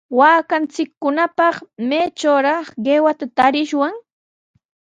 Waakanchikkunapaq, 0.19 1.55
¿maytrawraq 1.89 2.67
qiwata 2.83 3.25
tarishwan? 3.37 3.93